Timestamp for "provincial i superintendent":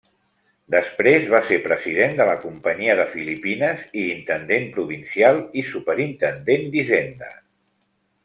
4.79-6.67